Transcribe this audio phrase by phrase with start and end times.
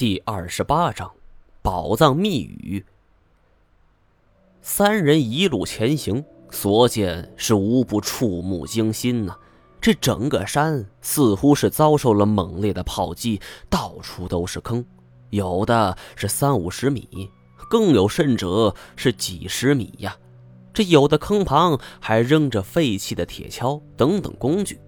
[0.00, 1.12] 第二十八章，
[1.60, 2.82] 宝藏密语。
[4.62, 9.36] 三人一路前行，所见是无不触目惊心呐。
[9.78, 14.82] 这整个山似乎是遭受了猛烈的炮击，到处都是坑，
[15.28, 17.30] 有的是三五十米，
[17.68, 20.16] 更有甚者是几十米呀。
[20.72, 24.80] 这有的坑旁还扔着废弃的铁锹等等工具，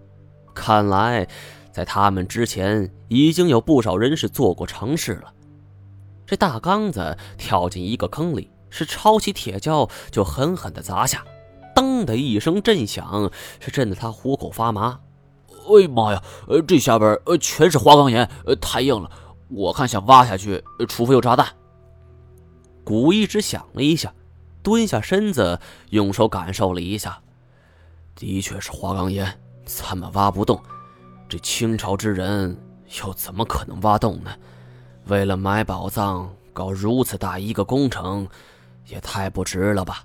[0.55, 1.29] 看来。
[1.73, 5.33] 在他们之前，已经有不少人是做过尝试了。
[6.27, 11.25] 这大刚子跳进一个坑里，是抄起铁锹就狠狠地砸下，
[11.75, 15.01] 当的一声震响，是震得他虎口发麻。
[15.49, 16.23] 哎呀妈呀！
[16.49, 19.11] 呃，这下边呃全是花岗岩，呃太硬了，
[19.49, 21.47] 我看想挖下去，除非有炸弹。
[22.85, 24.13] 古一直想了一下，
[24.63, 27.21] 蹲下身子，用手感受了一下，
[28.17, 30.61] 的确是花岗岩，咱们挖不动。
[31.33, 32.55] 这清朝之人
[33.01, 34.31] 又怎么可能挖洞呢？
[35.07, 38.29] 为了埋宝藏搞如此大一个工程，
[38.87, 40.05] 也太不值了吧！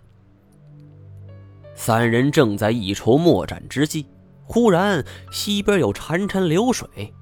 [1.75, 4.05] 三人正在一筹莫展之际，
[4.45, 7.13] 忽然西边有潺潺流水。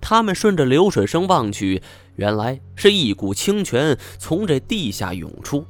[0.00, 1.82] 他们顺着流水声望去，
[2.14, 5.66] 原来是一股清泉从这地下涌出，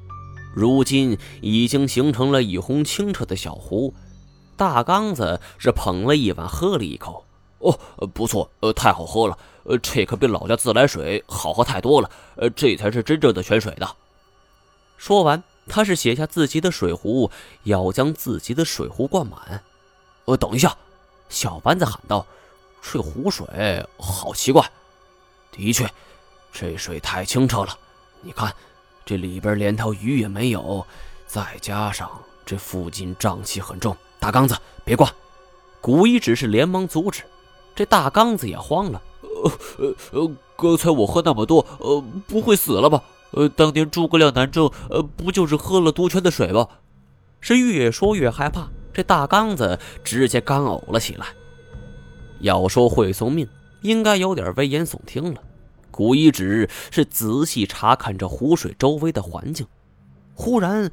[0.55, 3.95] 如今已经形成了一泓清澈的小湖。
[4.59, 7.25] 大刚子是捧了一碗，喝了一口。
[7.59, 7.79] 哦，
[8.15, 13.97] 不错，呃，太好喝了，呃，这可比老家自来水好喝太多了，呃，这才是真正的泉水的。
[14.97, 17.31] 说完，他是写下自己的水壶，
[17.65, 19.63] 要将自己的水壶灌满。
[20.25, 20.77] 呃，等一下，
[21.29, 22.27] 小班子喊道
[22.81, 24.65] ：“这湖水好奇怪。”
[25.51, 25.89] 的确，
[26.53, 27.77] 这水太清澈了，
[28.23, 28.55] 你看，
[29.05, 30.87] 这里边连条鱼也没有，
[31.27, 32.11] 再加上
[32.47, 35.13] 这附近瘴气很重，大刚子别灌。
[35.81, 37.23] 古一只是连忙阻止。
[37.79, 43.01] 这大刚子也慌了，呃呃呃，刚才我喝那么多，呃，不会死了吧？
[43.31, 46.67] 呃，当年诸葛亮南征，呃，不就是喝了毒泉的水吗？
[47.41, 51.27] 是越说越害怕，这大刚子直接干呕了起来。
[52.41, 53.47] 要说会送命，
[53.83, 55.41] 应该有点危言耸听了。
[55.93, 59.65] 古一指是仔细查看着湖水周围的环境，
[60.35, 60.91] 忽然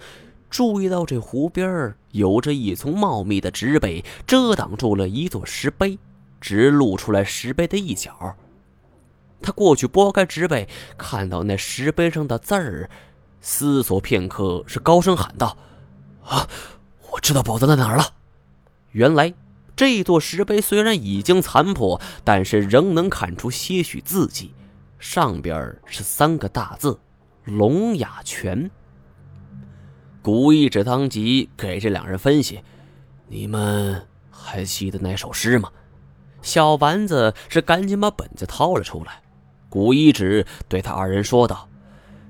[0.51, 5.97] 注意到这湖边有着一丛茂密的植被，遮挡住了一座石碑。
[6.45, 8.37] 只露出来石碑的一角。
[9.41, 12.87] 他过去拨开石碑，看到那石碑上的字儿，
[13.41, 15.57] 思索片刻，是高声喊道
[16.23, 16.47] ：“啊，
[17.11, 18.13] 我知道宝藏在哪儿了！”
[18.93, 19.33] 原来
[19.75, 24.53] 这座石碑虽然已经残破，但是仍能看出些许字迹，
[24.99, 26.99] 上边是三个大字
[27.43, 28.69] ：“龙雅泉。”
[30.21, 32.61] 古一指当即给这两人分析
[33.27, 35.71] ：“你们还记得那首诗吗？”
[36.45, 39.19] 小丸子是赶紧把本子掏了出来，
[39.67, 41.67] 古一指对他二人说道：“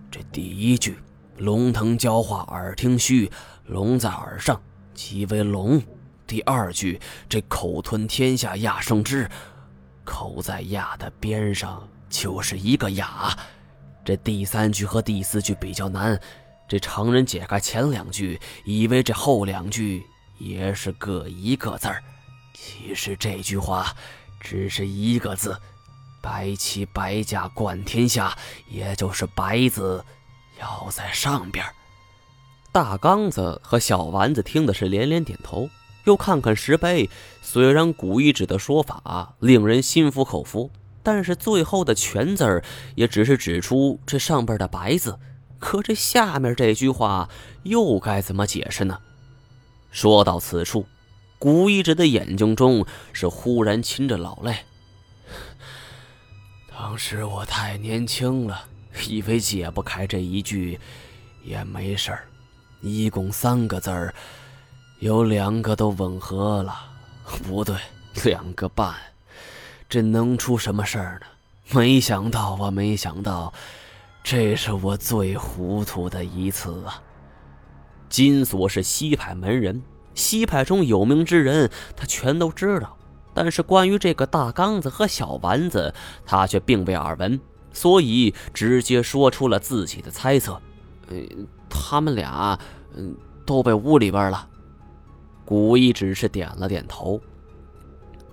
[0.10, 0.98] 这第一句
[1.38, 3.30] ‘龙腾蛟化耳听虚，
[3.66, 4.60] 龙在耳上
[4.94, 5.84] 即为龙’，
[6.26, 9.30] 第二句‘这口吞天下亚圣之’，
[10.06, 13.38] 口在亚的边上就是一个雅。
[14.06, 16.18] 这第三句和第四句比较难，
[16.70, 20.02] 这常人解开前两句，以为这后两句
[20.40, 22.02] 也是各一个字儿。”
[22.56, 23.94] 其实这句话
[24.40, 25.60] 只是一个字
[26.22, 28.36] ，“白旗白甲冠天下”，
[28.70, 30.04] 也就是“白”字
[30.60, 31.66] 要在上边。
[32.72, 35.70] 大刚子和小丸子听的是连连点头，
[36.06, 37.10] 又看看石碑。
[37.42, 40.72] 虽然古一指的说法令人心服口服，
[41.04, 42.64] 但是最后的“全”字
[42.96, 45.20] 也只是指出这上边的“白”字，
[45.60, 47.30] 可这下面这句话
[47.64, 49.00] 又该怎么解释呢？
[49.92, 50.86] 说到此处。
[51.38, 54.56] 古一哲的眼睛中是忽然噙着老泪。
[56.70, 58.66] 当时我太年轻了，
[59.08, 60.80] 以为解不开这一句
[61.44, 62.28] 也没事儿。
[62.82, 64.14] 一共三个字儿，
[65.00, 66.76] 有两个都吻合了，
[67.44, 67.76] 不对，
[68.24, 68.94] 两个半，
[69.90, 71.26] 这能出什么事儿呢？
[71.72, 73.52] 没想到啊，没想到，
[74.24, 77.02] 这是我最糊涂的一次啊！
[78.08, 79.82] 金锁是西派门人。
[80.16, 82.98] 西派中有名之人，他全都知道，
[83.34, 85.94] 但是关于这个大刚子和小丸子，
[86.26, 87.40] 他却并未耳闻，
[87.72, 90.60] 所以直接说出了自己的猜测
[91.10, 91.18] ：“呃，
[91.70, 92.58] 他们俩，
[92.96, 93.16] 嗯，
[93.46, 94.48] 都被屋里边了。”
[95.46, 97.22] 古一只是点了点头。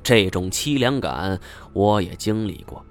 [0.02, 1.38] 这种凄凉感
[1.72, 2.84] 我也经历过，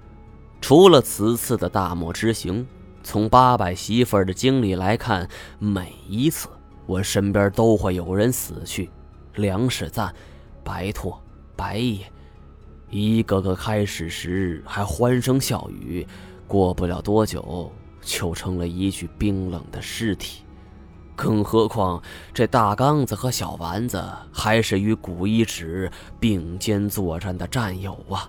[0.60, 2.66] 除了此次的大漠之行，
[3.02, 5.28] 从八百媳妇的经历来看，
[5.58, 6.48] 每一次。
[6.92, 8.90] 我身边都会有人死去，
[9.36, 10.14] 梁世赞、
[10.62, 11.18] 白拓、
[11.56, 12.04] 白夜，
[12.90, 16.06] 一个个开始时还欢声笑语，
[16.46, 17.72] 过不了多久
[18.02, 20.42] 就成了一具冰冷的尸体。
[21.16, 22.02] 更何况
[22.34, 25.90] 这大刚子和小丸子还是与古一指
[26.20, 28.28] 并肩作战的战友啊！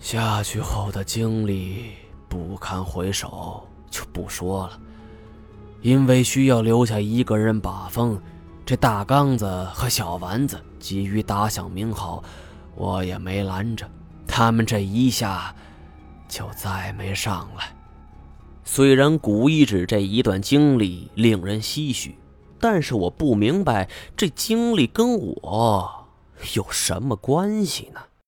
[0.00, 1.92] 下去后的经历
[2.28, 4.80] 不堪回首，就不说了。
[5.82, 8.20] 因为需要留下一个人把风，
[8.66, 12.22] 这大刚子和小丸子急于打响名号，
[12.74, 13.88] 我也没拦着。
[14.26, 15.54] 他们这一下
[16.28, 17.74] 就再没上来。
[18.64, 22.14] 虽然古一指这一段经历令人唏嘘，
[22.60, 26.06] 但是我不明白这经历跟我
[26.54, 28.00] 有什么关系呢？